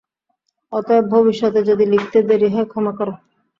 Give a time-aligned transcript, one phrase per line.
[0.73, 3.09] অতএব ভবিষ্যতে যদি লিখতে দেরী হয় ক্ষমা কর।